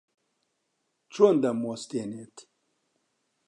[1.13, 2.35] چۆن دەموەستێنیت؟